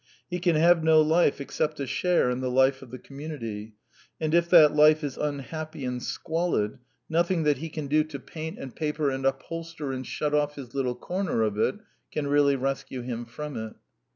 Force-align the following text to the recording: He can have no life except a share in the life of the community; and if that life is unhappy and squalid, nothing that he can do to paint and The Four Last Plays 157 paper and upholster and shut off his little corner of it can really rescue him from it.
He 0.31 0.39
can 0.39 0.55
have 0.55 0.83
no 0.83 0.99
life 0.99 1.39
except 1.39 1.79
a 1.79 1.85
share 1.85 2.31
in 2.31 2.39
the 2.41 2.49
life 2.49 2.81
of 2.81 2.89
the 2.89 2.97
community; 2.97 3.75
and 4.19 4.33
if 4.33 4.49
that 4.49 4.73
life 4.75 5.03
is 5.03 5.15
unhappy 5.15 5.85
and 5.85 6.01
squalid, 6.01 6.79
nothing 7.07 7.43
that 7.43 7.59
he 7.59 7.69
can 7.69 7.85
do 7.85 8.03
to 8.05 8.17
paint 8.17 8.57
and 8.57 8.71
The 8.71 8.77
Four 8.77 8.87
Last 8.87 8.95
Plays 8.95 8.99
157 8.99 9.01
paper 9.11 9.11
and 9.11 9.25
upholster 9.27 9.91
and 9.91 10.07
shut 10.07 10.33
off 10.33 10.55
his 10.55 10.73
little 10.73 10.95
corner 10.95 11.43
of 11.43 11.59
it 11.59 11.75
can 12.11 12.25
really 12.25 12.55
rescue 12.55 13.01
him 13.03 13.25
from 13.25 13.55
it. 13.55 13.75